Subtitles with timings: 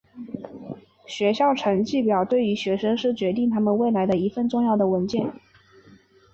[1.05, 5.31] 学校成绩表对于学生是决定他们未来的一份重要的文件。